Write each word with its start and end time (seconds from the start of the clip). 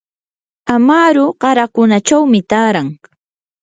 amaru 0.75 1.25
qarakunachawmi 1.41 2.39
taaran. 2.49 2.87